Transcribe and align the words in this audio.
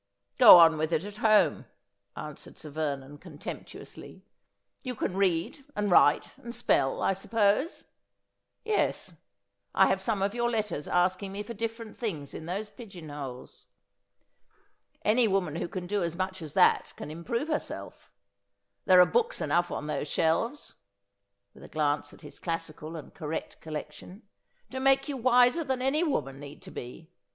Gro 0.39 0.57
on 0.57 0.79
with 0.79 0.91
it 0.93 1.05
at 1.05 1.17
home,' 1.17 1.67
answered 2.17 2.57
Sir 2.57 2.71
Vernon 2.71 3.19
contemptu 3.19 3.77
124 3.77 3.81
Asphodel. 3.81 4.09
ously.' 4.09 4.25
You 4.83 4.95
can 4.95 5.15
read, 5.15 5.63
and 5.75 5.91
write, 5.91 6.35
and 6.39 6.55
spell, 6.55 7.03
I 7.03 7.13
suppose. 7.13 7.83
Yes; 8.65 9.13
I 9.75 9.85
have 9.89 10.01
some 10.01 10.23
of 10.23 10.33
your 10.33 10.49
letters 10.49 10.87
asking 10.87 11.31
me 11.31 11.43
for 11.43 11.53
different 11.53 11.95
things 11.95 12.33
in 12.33 12.47
those 12.47 12.71
pigeon 12.71 13.09
holes. 13.09 13.67
Any 15.03 15.27
woman 15.27 15.57
who 15.57 15.67
can 15.67 15.85
do 15.85 16.01
as 16.01 16.15
much 16.15 16.41
as 16.41 16.55
that 16.55 16.93
can 16.95 17.11
improve 17.11 17.47
herself. 17.49 18.11
There 18.85 18.99
are 19.01 19.05
books 19.05 19.39
enough 19.39 19.69
on 19.69 19.85
those 19.85 20.07
shelves 20.07 20.73
'—with 21.53 21.63
a 21.63 21.67
glance 21.69 22.11
at 22.11 22.21
his 22.21 22.39
classical 22.39 22.95
and 22.95 23.13
correct 23.13 23.61
collection 23.61 24.23
—'to 24.71 24.79
make 24.79 25.07
you 25.07 25.15
wiser 25.17 25.63
than 25.63 25.79
any 25.83 26.03
woman 26.03 26.39
need 26.39 26.57
be. 26.73 27.11